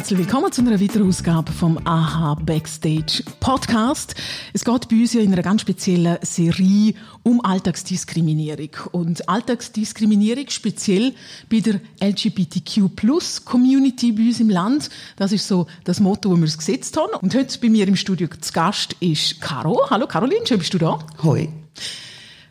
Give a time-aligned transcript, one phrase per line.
[0.00, 4.14] Herzlich willkommen zu einer weiteren Ausgabe vom AHA Backstage Podcast.
[4.54, 8.70] Es geht bei uns ja in einer ganz speziellen Serie um Alltagsdiskriminierung.
[8.92, 11.12] Und Alltagsdiskriminierung speziell
[11.50, 12.96] bei der LGBTQ
[13.44, 14.88] Community bei uns im Land.
[15.16, 17.12] Das ist so das Motto, das wir es gesetzt haben.
[17.20, 19.90] Und heute bei mir im Studio zu Gast ist Caro.
[19.90, 20.98] Hallo Caroline, schön bist du da.
[21.22, 21.50] Hoi.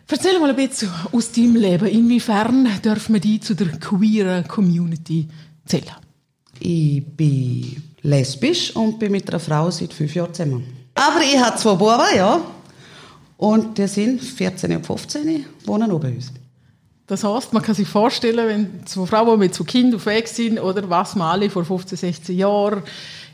[0.07, 1.87] Erzähl mal ein bisschen aus deinem Leben.
[1.87, 5.27] Inwiefern dürfen wir die zu der queeren Community
[5.65, 6.08] zählen?
[6.59, 10.65] Ich bin lesbisch und bin mit einer Frau seit fünf Jahren zusammen.
[10.95, 12.41] Aber ich habe zwei Buben, ja.
[13.37, 16.31] Und die sind 14 und 15, wohnen auch bei uns.
[17.07, 20.59] Das heißt, man kann sich vorstellen, wenn zwei Frauen mit zwei Kindern auf Weg sind
[20.59, 22.83] oder was mal alle vor 15, 16 Jahren,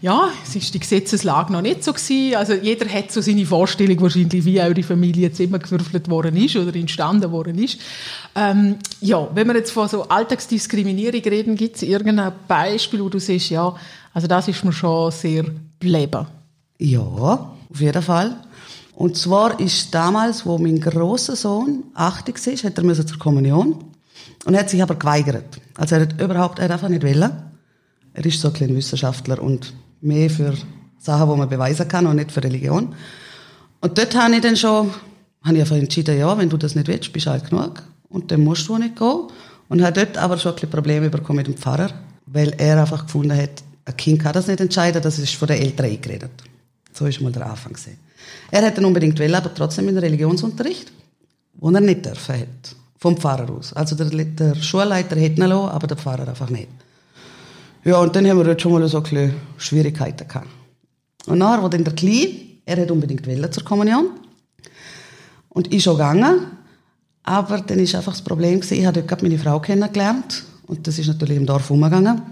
[0.05, 2.35] ja, es ist die Gesetzeslage noch nicht so gewesen.
[2.35, 7.31] Also jeder hat so seine Vorstellung wahrscheinlich, wie eure Familie zusammengewürfelt worden ist oder entstanden
[7.31, 7.79] worden ist.
[8.35, 13.19] Ähm, ja, wenn wir jetzt von so Alltagsdiskriminierung reden, gibt es irgendein Beispiel, wo du
[13.19, 13.75] siehst, ja,
[14.13, 15.43] also das ist mir schon sehr
[15.79, 16.27] bleiben.
[16.77, 18.37] Ja, auf jeden Fall.
[18.93, 23.83] Und zwar ist damals, wo mein grosser Sohn 80 war, hat er zur Kommunion
[24.45, 25.59] und hat sich aber geweigert.
[25.75, 27.31] Also er hat überhaupt, er einfach nicht wollen.
[28.13, 29.73] Er ist so ein kleiner Wissenschaftler und
[30.05, 30.53] mehr für
[30.99, 32.95] Sachen, die man beweisen kann und nicht für Religion.
[33.81, 34.91] Und dort habe ich dann schon,
[35.43, 38.31] habe ich einfach entschieden, ja, wenn du das nicht willst, bist du alt genug und
[38.31, 39.27] dann musst du nicht gehen.
[39.67, 41.89] Und habe dort aber schon ein bisschen Probleme bekommen mit dem Pfarrer,
[42.27, 45.61] weil er einfach gefunden hat, ein Kind kann das nicht entscheiden, das ist von den
[45.61, 46.31] Eltern eingeredet.
[46.93, 47.97] So ist mal der Anfang gesehen.
[48.51, 50.91] Er hätte unbedingt wollen, aber trotzdem in Religionsunterricht,
[51.55, 52.75] wo er nicht dürfen hat.
[52.97, 53.73] Vom Pfarrer aus.
[53.73, 56.69] Also der, der Schulleiter hätte ihn lassen, aber der Pfarrer einfach nicht.
[57.85, 60.47] Ja, und dann haben wir dort schon mal so ein bisschen Schwierigkeiten gehabt.
[61.27, 62.31] Und nachher, wo dann der Kleine,
[62.65, 64.07] er hat unbedingt wollen zur Kommunion.
[65.49, 66.47] Und ich schon gegangen.
[67.21, 70.43] Aber dann ist einfach das Problem gewesen, ich habe dort meine Frau kennengelernt.
[70.65, 72.23] Und das ist natürlich im Dorf umgegangen.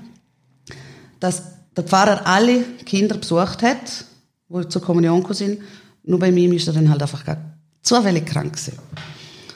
[1.19, 1.43] Dass
[1.77, 4.05] der Pfarrer alle Kinder besucht hat,
[4.49, 5.61] die zur Kommunion gekommen sind.
[6.03, 7.23] Nur bei mir ist er dann halt einfach
[7.83, 8.79] zufällig krank gewesen.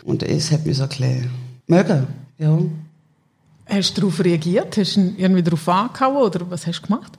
[0.04, 1.30] Und es hat mich so ein bisschen
[1.66, 2.08] mögen,
[2.38, 2.60] ja.
[3.70, 4.78] Hast du darauf reagiert?
[4.78, 7.14] Hast du ihn irgendwie darauf angehauen oder was hast du gemacht?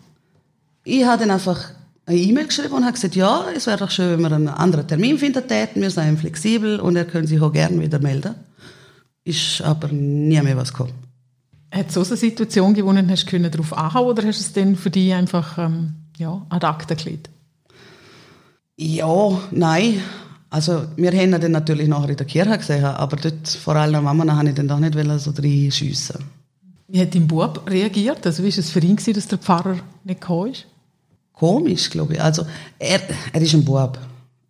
[0.84, 1.70] Ich habe dann einfach
[2.06, 4.88] eine E-Mail geschrieben und habe gesagt, ja, es wäre doch schön, wenn wir einen anderen
[4.88, 5.82] Termin finden täten.
[5.82, 8.34] Wir sind flexibel und er könnte sich auch gerne wieder melden.
[9.24, 10.94] Ist aber nie mehr was gekommen.
[11.70, 14.74] Hat es so eine Situation gewonnen, hast du darauf anhauen oder hast du es dann
[14.74, 17.28] für dich einfach ähm, ja, ad acta gelegt?
[18.76, 20.00] Ja, nein.
[20.48, 24.02] Also, wir haben ihn dann natürlich nachher in der Kirche gesehen, aber dort, vor allem
[24.02, 26.24] Mama, habe ich dann doch nicht so reinschiessen.
[26.90, 28.24] Wie hat dein Bub reagiert?
[28.26, 30.66] Also, wie war es für ihn, gewesen, dass der Pfarrer nicht gekommen ist?
[31.34, 32.22] Komisch, glaube ich.
[32.22, 32.46] Also,
[32.78, 33.00] er,
[33.32, 33.98] er ist ein Bub.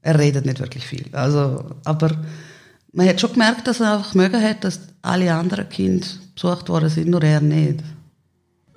[0.03, 1.07] Er redet nicht wirklich viel.
[1.13, 2.17] Also, aber
[2.93, 6.89] man hat schon gemerkt, dass er einfach mögen hat, dass alle anderen Kinder besucht worden
[6.89, 7.81] sind, nur er nicht.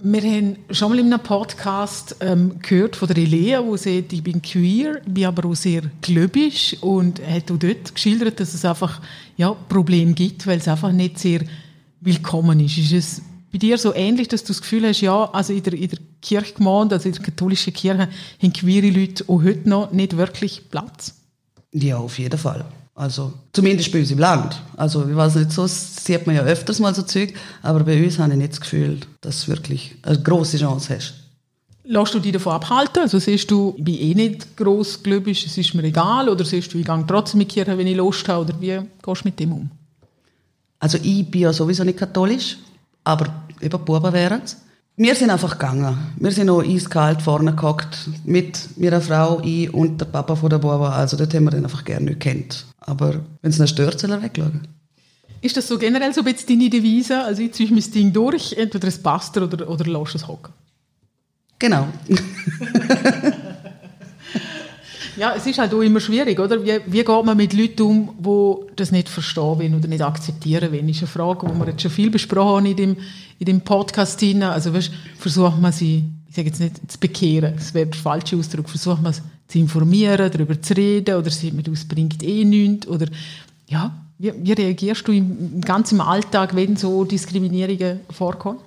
[0.04, 4.24] Wir haben schon mal in einem Podcast ähm, gehört von der Elea, die sagt, ich
[4.24, 9.00] bin queer, bin aber auch sehr gläubig und hat auch dort geschildert, dass es einfach
[9.38, 11.42] ja, Probleme gibt, weil es einfach nicht sehr
[12.00, 12.80] willkommen ist.
[12.80, 13.22] Ist es
[13.52, 16.00] bei dir so ähnlich, dass du das Gefühl hast, ja, also in der, in der
[16.22, 18.08] Kirchgemeinde, also in der katholischen Kirche,
[18.42, 21.16] haben queere Leute auch heute noch nicht wirklich Platz?
[21.74, 22.66] Ja, auf jeden Fall.
[22.96, 24.62] Also, zumindest bei uns im Land.
[24.78, 28.20] Also, ich weiß nicht, so sieht man ja öfters mal so Zeug, aber bei uns
[28.20, 31.14] habe ich nicht das Gefühl, dass du wirklich eine grosse Chance hast.
[31.84, 33.00] Lässt du dich davon abhalten?
[33.00, 36.78] Also siehst du, ich bin eh nicht grossgläubig, es ist mir egal, oder siehst du,
[36.78, 39.40] ich gehe trotzdem in die Kirche, wenn ich Lust habe, oder wie gehst du mit
[39.40, 39.72] dem um?
[40.80, 42.58] Also ich bin ja sowieso nicht katholisch,
[43.04, 44.58] aber eben Buben wären es.
[44.98, 45.98] Wir sind einfach gegangen.
[46.18, 50.60] Wir sind auch eiskalt vorne gehockt mit meiner Frau, ich und der Papa von der
[50.60, 50.84] Buben.
[50.84, 52.66] Also dort haben wir den einfach gerne nicht kennt.
[52.80, 54.68] Aber wenn es nicht stört, soll er wegschauen.
[55.42, 57.24] Ist das so generell so bisschen deine Devise?
[57.24, 60.54] Also ich ziehe mein Ding durch, entweder es passt oder, oder lass es hocken?
[61.58, 61.88] Genau.
[65.22, 66.66] ja, es ist halt auch immer schwierig, oder?
[66.66, 70.72] Wie, wie geht man mit Leuten um, die das nicht verstehen wollen oder nicht akzeptieren
[70.72, 70.88] wollen?
[70.88, 72.98] Das ist eine Frage, die wir jetzt schon viel besprochen haben in dem,
[73.38, 74.24] in dem Podcast.
[74.24, 78.36] Also weißt, versucht man sie, ich sage jetzt nicht zu bekehren, das wäre der falsche
[78.36, 82.88] Ausdruck, versucht man zu informieren, darüber zu reden oder sieht man, es bringt eh nichts
[82.88, 83.06] oder
[83.68, 88.58] ja, wie, wie reagierst du im, ganz im Alltag, wenn so Diskriminierungen vorkommen?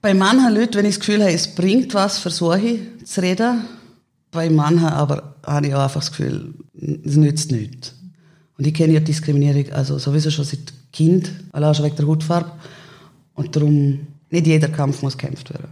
[0.00, 3.64] Bei manchen Leuten, wenn ich das Gefühl habe, es bringt was, versuche ich zu reden.
[4.30, 7.94] Bei manchen aber habe ich auch einfach das Gefühl, es nützt nichts.
[8.56, 12.52] Und ich kenne ja Diskriminierung also sowieso schon seit Kind, allein schon wegen der Hautfarbe.
[13.34, 14.00] Und darum,
[14.30, 15.68] nicht jeder Kampf muss gekämpft werden.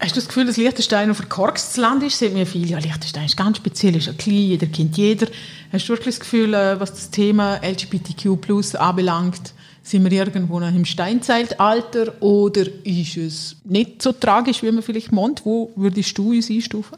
[0.00, 2.18] Hast du das Gefühl, dass Liechtenstein ein verkorkstes Land ist?
[2.18, 5.26] Sieht mir viel, ja, Liechtenstein ist ganz speziell, ist ja klein, jeder kennt jeder.
[5.72, 9.52] Hast du wirklich das Gefühl, äh, was das Thema LGBTQ anbelangt,
[9.82, 15.12] Sind wir irgendwo noch im Steinzeitalter oder ist es nicht so tragisch, wie man vielleicht
[15.12, 15.44] meint?
[15.44, 16.96] Wo würdest du uns einstufen?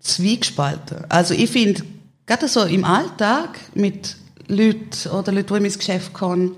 [0.00, 1.04] Zwiegespalten.
[1.08, 1.82] Also ich finde,
[2.26, 4.16] gerade so im Alltag mit
[4.48, 6.56] Leuten oder Leuten, die ins Geschäft kommen,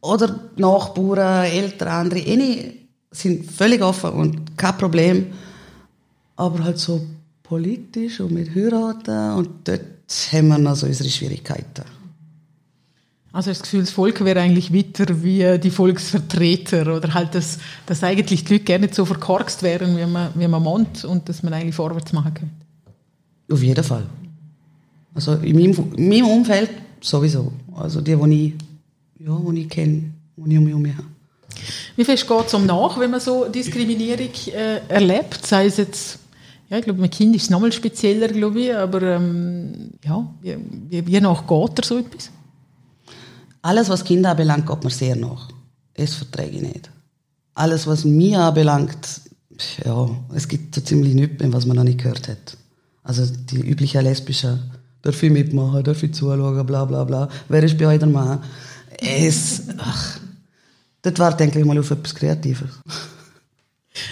[0.00, 2.74] oder Nachbarn, Eltern, andere, eine
[3.10, 5.26] sind völlig offen und kein Problem.
[6.36, 7.06] Aber halt so
[7.42, 9.82] politisch und mit Heiraten und dort
[10.32, 11.84] haben wir noch so unsere Schwierigkeiten.
[13.32, 18.02] Also das Gefühl, das Volk wäre eigentlich weiter wie die Volksvertreter oder halt, dass, dass
[18.02, 21.54] eigentlich die Leute gerne so verkorkst wären, wie man, wie man meint und dass man
[21.54, 22.61] eigentlich vorwärts machen könnte.
[23.50, 24.06] Auf jeden Fall.
[25.14, 27.52] Also in meinem, in meinem Umfeld sowieso.
[27.74, 31.06] Also die, die ich, ja, die ich kenne, die ich um mich herum habe.
[31.96, 35.44] Wie fest geht es um nach, wenn man so Diskriminierung äh, erlebt?
[35.44, 36.18] Sei es jetzt,
[36.70, 40.56] ja, ich glaube, mit Kind ist es nochmal spezieller, glaube ich, aber ähm, ja, wie,
[40.88, 42.30] wie, wie nach geht da so etwas?
[43.60, 45.48] Alles, was Kinder anbelangt, geht mir sehr nach.
[45.94, 46.90] Das verträge ich nicht.
[47.54, 49.20] Alles, was mich anbelangt,
[49.84, 52.56] ja, es gibt so ziemlich nichts, was man noch nicht gehört hat.
[53.02, 54.58] Also die übliche lesbische,
[55.02, 57.28] darf ich mitmachen, darf ich zuschauen, bla bla bla.
[57.48, 58.42] Wer ist bei euch der Mann?
[58.98, 60.20] Es, ach,
[61.02, 62.68] das war, denke ich mal, auf etwas Kreatives.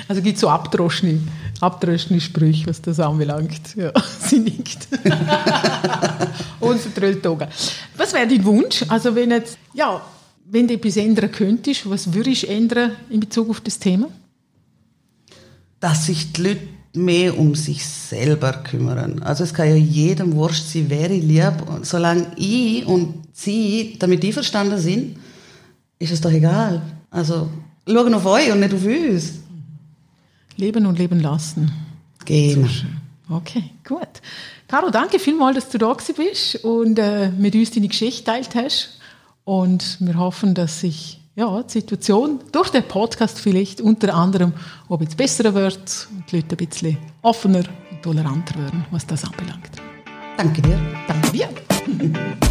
[0.09, 1.21] Also gibt es so abdroschene,
[1.61, 3.77] abdroschene Sprüche, was das anbelangt.
[3.77, 4.89] Ja, sie nickt.
[6.61, 7.49] Und vertrüllt Augen.
[7.97, 8.85] Was wäre dein Wunsch?
[8.89, 10.03] Also wenn jetzt, ja,
[10.45, 14.09] wenn du etwas ändern könntest, was würdest du ändern in Bezug auf das Thema?
[15.79, 19.23] Dass sich die Leute mehr um sich selber kümmern.
[19.23, 21.69] Also es kann ja jedem wurscht sein, wer ich lieb.
[21.69, 25.17] Und solange ich und sie damit einverstanden sind,
[25.99, 26.83] ist es doch egal.
[27.11, 27.49] Also
[27.87, 29.35] schauen auf euch und nicht auf uns.
[30.57, 31.71] Leben und leben lassen.
[32.25, 32.69] Genau.
[33.29, 34.09] Okay, gut.
[34.67, 38.99] Caro, danke vielmals, dass du da bist und äh, mit uns deine Geschichte teilt hast.
[39.45, 44.53] Und wir hoffen, dass sich ja, die Situation durch den Podcast vielleicht unter anderem
[44.89, 49.25] ob es besser wird und die Leute ein bisschen offener und toleranter werden, was das
[49.25, 49.71] anbelangt.
[50.37, 50.79] Danke dir.
[51.09, 52.51] Danke dir.